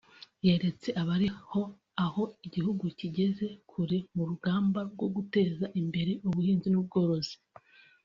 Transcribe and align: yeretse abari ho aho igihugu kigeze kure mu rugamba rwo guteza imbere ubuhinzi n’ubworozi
yeretse 0.45 0.89
abari 1.01 1.27
ho 1.49 1.61
aho 2.05 2.23
igihugu 2.45 2.83
kigeze 2.99 3.45
kure 3.69 3.97
mu 4.15 4.23
rugamba 4.29 4.79
rwo 4.91 5.07
guteza 5.15 5.65
imbere 5.81 6.11
ubuhinzi 6.27 6.67
n’ubworozi 6.71 7.35